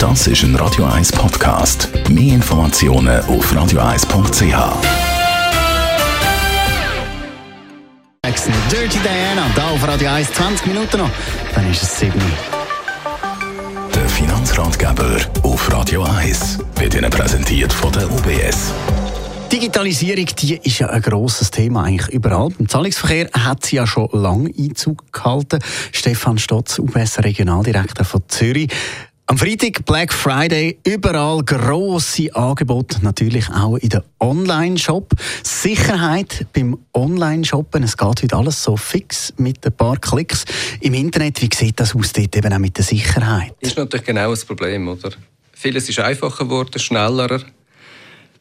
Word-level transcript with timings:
Das 0.00 0.26
ist 0.26 0.42
ein 0.44 0.56
Radio 0.56 0.86
1 0.86 1.12
Podcast. 1.12 1.90
Mehr 2.08 2.36
Informationen 2.36 3.20
auf 3.26 3.52
radio1.ch. 3.52 4.40
Dirty 8.70 8.98
Diana, 9.00 9.46
da 9.54 9.68
auf 9.68 9.86
Radio 9.86 10.08
1, 10.08 10.32
20 10.32 10.66
Minuten 10.68 10.96
noch. 10.96 11.10
Dann 11.54 11.70
ist 11.70 11.82
es 11.82 11.98
7 11.98 12.14
Der 13.94 14.08
Finanzratgeber 14.08 15.18
auf 15.42 15.70
Radio 15.70 16.04
1 16.04 16.60
wird 16.76 16.94
Ihnen 16.94 17.10
präsentiert 17.10 17.70
von 17.70 17.92
der 17.92 18.10
UBS. 18.10 18.72
Digitalisierung, 19.52 20.26
die 20.38 20.56
ist 20.62 20.78
ja 20.78 20.88
ein 20.88 21.02
grosses 21.02 21.50
Thema 21.50 21.82
eigentlich 21.82 22.08
überall. 22.08 22.48
Im 22.58 22.68
Zahlungsverkehr 22.68 23.28
hat 23.32 23.66
sie 23.66 23.76
ja 23.76 23.86
schon 23.86 24.08
lange 24.12 24.48
Einzug 24.56 25.12
gehalten. 25.12 25.58
Stefan 25.92 26.38
Stotz, 26.38 26.78
UBS 26.78 27.18
Regionaldirektor 27.18 28.06
von 28.06 28.22
Zürich. 28.28 28.70
Am 29.30 29.38
Freitag 29.38 29.84
Black 29.86 30.12
Friday, 30.12 30.76
überall 30.84 31.44
grosse 31.44 32.34
Angebote, 32.34 32.98
natürlich 33.00 33.48
auch 33.48 33.76
in 33.76 33.90
der 33.90 34.04
Online-Shop. 34.18 35.12
Sicherheit 35.44 36.48
beim 36.52 36.76
Online-Shoppen, 36.94 37.84
es 37.84 37.96
geht 37.96 38.22
heute 38.24 38.36
alles 38.36 38.60
so 38.60 38.76
fix 38.76 39.32
mit 39.36 39.64
ein 39.64 39.72
paar 39.72 39.98
Klicks 39.98 40.44
im 40.80 40.94
Internet. 40.94 41.40
Wie 41.40 41.48
sieht 41.54 41.78
das 41.78 41.94
aus 41.94 42.12
dort 42.12 42.34
eben 42.34 42.52
auch 42.52 42.58
mit 42.58 42.76
der 42.76 42.84
Sicherheit? 42.84 43.54
Ist 43.60 43.76
natürlich 43.76 44.04
genau 44.04 44.30
das 44.30 44.44
Problem, 44.44 44.88
oder? 44.88 45.12
Vieles 45.52 45.88
ist 45.88 46.00
einfacher 46.00 46.42
geworden, 46.42 46.80
schneller. 46.80 47.40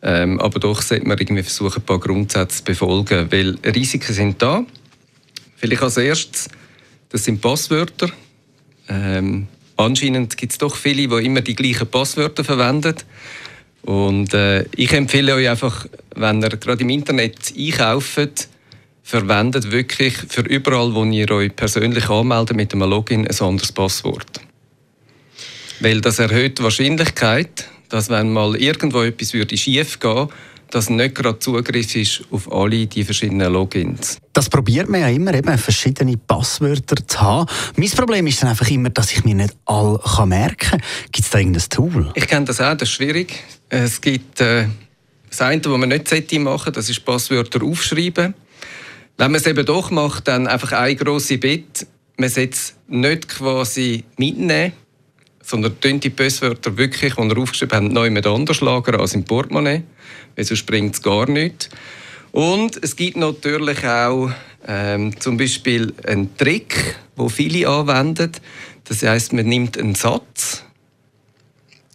Ähm, 0.02 0.40
aber 0.40 0.60
doch 0.60 0.82
sollte 0.82 1.08
man 1.08 1.20
irgendwie 1.20 1.44
versuchen, 1.44 1.84
ein 1.84 1.86
paar 1.86 2.00
Grundsätze 2.00 2.58
zu 2.58 2.64
befolgen, 2.64 3.32
weil 3.32 3.60
Risiken 3.64 4.12
sind 4.12 4.42
da. 4.42 4.66
Vielleicht 5.56 5.84
als 5.84 5.98
erstes, 5.98 6.50
das 7.10 7.26
sind 7.26 7.42
Passwörter. 7.42 8.10
Ähm, 8.88 9.48
anscheinend 9.80 10.38
gibt 10.38 10.52
es 10.52 10.58
doch 10.58 10.76
viele, 10.76 11.08
die 11.08 11.26
immer 11.26 11.42
die 11.42 11.56
gleichen 11.56 11.88
Passwörter 11.88 12.44
verwenden. 12.44 12.96
Und 13.84 14.34
äh, 14.34 14.66
ich 14.76 14.92
empfehle 14.92 15.34
euch 15.36 15.50
einfach, 15.50 15.88
wenn 16.16 16.42
ihr 16.42 16.50
gerade 16.50 16.82
im 16.82 16.90
Internet 16.90 17.54
einkauft, 17.58 18.50
verwendet 19.04 19.72
wirklich 19.72 20.14
für 20.28 20.42
überall, 20.42 20.94
wo 20.94 21.06
ihr 21.06 21.32
euch 21.32 21.56
persönlich 21.56 22.10
anmeldet 22.10 22.56
mit 22.56 22.74
einem 22.74 22.90
Login, 22.90 23.26
ein 23.26 23.40
anderes 23.40 23.72
Passwort. 23.72 24.42
Weil 25.80 26.02
das 26.02 26.20
erhöht 26.20 26.60
die 26.60 26.64
Wahrscheinlichkeit, 26.64 27.68
dass 27.88 28.10
wenn 28.10 28.32
mal 28.32 28.56
irgendwo 28.56 29.02
etwas 29.02 29.32
schief 29.60 30.00
gehen 30.00 30.28
dass 30.72 30.90
nicht 30.90 31.16
gerade 31.16 31.40
Zugriff 31.40 31.96
ist 31.96 32.24
auf 32.32 32.52
alle 32.52 32.88
die 32.88 33.04
verschiedenen 33.04 33.52
Logins. 33.52 34.18
Das 34.34 34.50
probiert 34.50 34.90
man 34.90 35.02
ja 35.02 35.08
immer, 35.08 35.34
eben 35.34 35.58
verschiedene 35.58 36.18
Passwörter 36.18 36.96
zu 37.08 37.22
haben. 37.22 37.50
Mein 37.76 37.90
Problem 37.90 38.28
ist 38.28 38.42
dann 38.42 38.50
einfach 38.50 38.70
immer, 38.70 38.90
dass 38.90 39.12
ich 39.12 39.24
mir 39.24 39.36
nicht 39.36 39.56
alle 39.66 40.00
merken 40.26 40.58
kann. 40.58 40.82
Gibt 41.12 41.26
es 41.26 41.30
da 41.32 41.40
irgendein 41.40 41.70
Tool? 41.70 42.12
Ich 42.16 42.28
kenne 42.28 42.46
das 42.46 42.62
auch, 42.62 42.76
das 42.76 42.90
ist 42.90 42.96
schwierig. 42.96 43.44
Es 43.70 44.00
gibt 44.00 44.42
äh, 44.42 44.68
das 45.30 45.42
eine, 45.42 45.64
was 45.64 45.78
man 45.78 45.90
nicht 45.90 46.12
machen 46.12 46.46
sollte, 46.46 46.72
das 46.72 46.90
ist 46.90 47.06
Passwörter 47.06 47.64
aufschreiben. 47.64 48.34
Wenn 49.18 49.32
man 49.32 49.36
es 49.42 49.48
eben 49.48 49.66
doch 49.66 49.92
macht, 49.92 50.28
dann 50.28 50.48
einfach 50.48 50.72
eine 50.72 50.96
grosse 50.96 51.38
Bitte. 51.38 51.88
Man 52.18 52.30
sollte 52.30 52.54
es 52.54 52.76
nicht 52.88 53.28
quasi 53.28 54.04
mitnehmen, 54.18 54.74
sondern 55.44 55.76
die 55.82 56.10
Passwörter 56.10 56.78
wirklich, 56.78 57.16
die 57.16 57.22
ihr 57.22 57.38
aufgeschrieben 57.38 57.86
habt, 57.86 57.94
neu 57.94 58.10
mit 58.10 58.28
anders 58.28 58.62
lagern 58.62 59.00
als 59.00 59.14
im 59.14 59.24
Portemonnaie, 59.24 59.84
weil 60.36 60.46
sonst 60.46 60.66
bringt 60.66 60.96
es 60.96 61.02
gar 61.02 61.30
nichts. 61.30 61.70
Und 62.32 62.82
es 62.84 62.96
gibt 62.96 63.18
natürlich 63.18 63.86
auch 63.86 64.32
ähm, 64.68 65.20
zum 65.20 65.38
Beispiel 65.38 65.94
einen 66.06 66.36
Trick, 66.38 66.96
den 67.18 67.30
viele 67.30 67.68
anwenden. 67.68 68.32
Das 68.84 69.04
heißt, 69.04 69.34
man 69.34 69.46
nimmt 69.48 69.78
einen 69.78 69.96
Satz, 69.96 70.64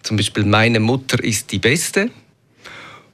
zum 0.02 0.16
Beispiel 0.16 0.44
«Meine 0.44 0.80
Mutter 0.80 1.22
ist 1.22 1.50
die 1.52 1.58
Beste» 1.58 2.10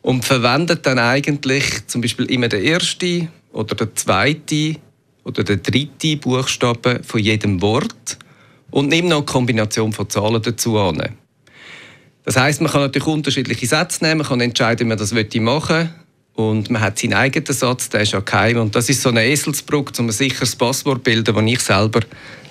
und 0.02 0.24
verwendet 0.24 0.86
dann 0.86 0.98
eigentlich 0.98 1.86
zum 1.86 2.00
Beispiel 2.00 2.26
immer 2.26 2.48
den 2.48 2.64
ersten 2.64 3.28
oder 3.52 3.74
den 3.74 3.94
zweiten 3.94 4.78
oder 5.24 5.44
den 5.44 5.62
dritten 5.62 6.18
Buchstaben 6.18 7.04
von 7.04 7.20
jedem 7.20 7.60
Wort 7.60 8.18
und 8.70 8.88
nimm 8.88 9.08
noch 9.08 9.18
eine 9.18 9.26
Kombination 9.26 9.92
von 9.92 10.08
Zahlen 10.08 10.42
dazu 10.42 10.78
an. 10.78 11.16
Das 12.24 12.36
heißt, 12.36 12.60
man 12.60 12.70
kann 12.70 12.82
natürlich 12.82 13.08
unterschiedliche 13.08 13.66
Sätze 13.66 14.04
nehmen, 14.04 14.18
man 14.18 14.26
kann 14.26 14.40
entscheiden, 14.40 14.80
wie 14.80 14.88
man 14.88 14.98
das 14.98 15.12
machen 15.12 15.76
will. 15.76 15.90
Und 16.48 16.70
man 16.70 16.80
hat 16.80 16.98
seinen 16.98 17.14
eigenen 17.14 17.52
Satz, 17.52 17.88
der 17.88 18.02
ist 18.02 18.12
ja 18.12 18.20
geheim. 18.20 18.58
Und 18.58 18.74
das 18.74 18.88
ist 18.88 19.02
so 19.02 19.10
eine 19.10 19.24
Eselsbrücke, 19.24 19.92
um 20.00 20.08
ein 20.08 20.12
sicheres 20.12 20.56
Passwort 20.56 20.98
zu 20.98 21.02
bilden, 21.04 21.34
das 21.34 21.44
ich 21.44 21.60
selber 21.60 22.00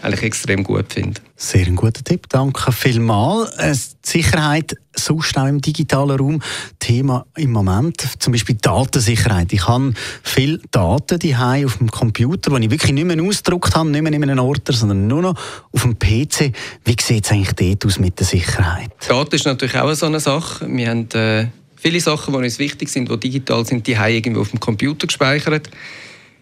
eigentlich 0.01 0.23
extrem 0.23 0.63
gut 0.63 0.93
finde. 0.93 1.19
Sehr 1.35 1.65
ein 1.65 1.75
guter 1.75 2.03
Tipp, 2.03 2.27
danke 2.29 2.71
vielmals. 2.71 3.51
Äh, 3.57 3.75
Sicherheit 4.01 4.75
sonst 4.95 5.37
auch 5.37 5.45
im 5.45 5.61
digitalen 5.61 6.17
Raum 6.17 6.41
Thema 6.79 7.25
im 7.35 7.51
Moment, 7.51 8.01
zum 8.19 8.33
Beispiel 8.33 8.55
Datensicherheit. 8.61 9.51
Ich 9.53 9.67
habe 9.67 9.93
viele 10.23 10.59
Daten 10.71 11.19
die 11.19 11.35
auf 11.35 11.77
dem 11.77 11.89
Computer, 11.89 12.57
die 12.57 12.65
ich 12.65 12.71
wirklich 12.71 12.91
nicht 12.91 13.05
mehr 13.05 13.21
ausgedruckt 13.21 13.75
habe, 13.75 13.89
nicht 13.89 14.01
mehr 14.01 14.13
in 14.13 14.23
einem 14.23 14.39
Order, 14.39 14.73
sondern 14.73 15.07
nur 15.07 15.21
noch 15.21 15.35
auf 15.71 15.81
dem 15.83 15.97
PC. 15.97 16.53
Wie 16.85 16.95
sieht 16.99 17.25
es 17.25 17.31
eigentlich 17.31 17.53
dort 17.53 17.85
aus 17.85 17.99
mit 17.99 18.19
der 18.19 18.25
Sicherheit? 18.25 18.91
Daten 19.07 19.35
ist 19.35 19.45
natürlich 19.45 19.77
auch 19.77 19.93
so 19.93 20.05
eine 20.05 20.19
Sache. 20.19 20.67
Wir 20.69 20.89
haben 20.89 21.09
äh, 21.11 21.47
viele 21.79 21.99
Sachen, 21.99 22.33
die 22.33 22.39
uns 22.39 22.59
wichtig 22.59 22.89
sind, 22.89 23.09
die 23.09 23.19
digital 23.19 23.65
sind, 23.65 23.87
die 23.87 23.97
haben 23.97 24.13
irgendwo 24.13 24.41
auf 24.41 24.49
dem 24.51 24.59
Computer 24.59 25.07
gespeichert. 25.07 25.69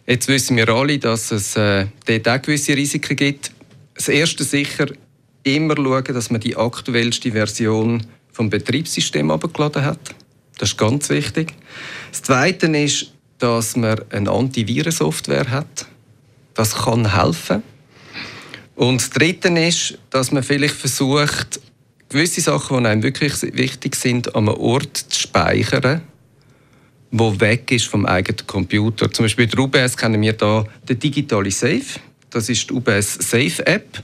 Jetzt 0.06 0.28
wissen 0.28 0.58
wir 0.58 0.70
alle, 0.70 0.98
dass 1.00 1.32
es 1.32 1.56
äh, 1.56 1.88
dort 2.06 2.28
auch 2.28 2.42
gewisse 2.42 2.76
Risiken 2.76 3.16
gibt. 3.16 3.52
Das 3.94 4.08
erste 4.08 4.44
sicher 4.44 4.88
immer 5.44 5.76
schauen, 5.76 6.14
dass 6.14 6.30
man 6.30 6.42
die 6.42 6.56
aktuellste 6.56 7.32
Version 7.32 8.06
vom 8.32 8.50
Betriebssystem 8.50 9.32
abgeladen 9.32 9.86
hat. 9.86 10.16
Das 10.58 10.70
ist 10.70 10.78
ganz 10.78 11.10
wichtig. 11.10 11.54
Das 12.12 12.24
Zweite 12.24 12.68
ist, 12.68 13.12
dass 13.38 13.76
man 13.76 14.00
eine 14.10 14.32
Antivirensoftware 14.32 15.50
hat. 15.50 15.86
Das 16.54 16.76
kann 16.76 17.16
helfen. 17.16 17.62
Und 18.76 19.02
das 19.02 19.10
Dritte 19.12 19.50
ist, 19.50 19.98
dass 20.10 20.32
man 20.32 20.44
vielleicht 20.44 20.76
versucht, 20.76 21.60
gewisse 22.10 22.42
Sachen, 22.42 22.84
die 22.84 22.90
einem 22.90 23.04
wirklich 23.04 23.42
wichtig 23.42 23.96
sind, 23.96 24.36
an 24.36 24.48
einem 24.48 24.60
Ort 24.60 24.98
zu 24.98 25.20
speichern, 25.20 26.02
wo 27.12 27.40
weg 27.40 27.72
ist 27.72 27.88
vom 27.88 28.06
eigenen 28.06 28.46
Computer. 28.48 29.12
Zum 29.12 29.26
Beispiel 29.26 29.48
bei 29.48 29.56
der 29.56 29.60
UBS 29.64 29.98
kennen 29.98 30.22
wir 30.22 30.34
da 30.34 30.66
den 30.88 31.00
digitale 31.00 31.52
Safe. 31.52 32.00
Das 32.30 32.50
ist 32.50 32.70
die 32.70 32.74
UBS 32.74 33.16
Safe 33.16 33.66
App. 33.66 34.04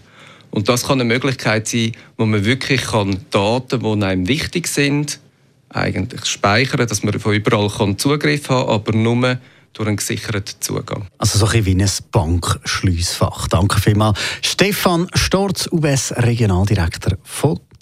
Und 0.51 0.69
das 0.69 0.83
kann 0.83 1.01
eine 1.01 1.05
Möglichkeit 1.05 1.67
sein, 1.67 1.93
wo 2.15 2.25
man 2.25 2.45
wirklich 2.45 2.83
kann 2.83 3.17
Daten, 3.31 3.79
die 3.79 4.05
einem 4.05 4.27
wichtig 4.27 4.67
sind, 4.67 5.19
eigentlich 5.69 6.25
speichern, 6.25 6.87
dass 6.87 7.03
man 7.03 7.19
von 7.19 7.33
überall 7.33 7.69
Zugriff 7.97 8.49
haben 8.49 8.67
kann, 8.67 8.75
aber 8.75 8.91
nur 8.93 9.39
durch 9.73 9.87
einen 9.87 9.97
gesicherten 9.97 10.55
Zugang. 10.59 11.07
Also 11.17 11.39
so 11.39 11.47
ein 11.47 11.65
wie 11.65 11.73
ein 11.73 11.89
Bankschliessfach. 12.11 13.47
Danke 13.47 13.81
vielmals. 13.81 14.19
Stefan 14.41 15.07
Storz, 15.15 15.67
UBS 15.71 16.13
Regionaldirektor 16.17 17.17
von 17.23 17.59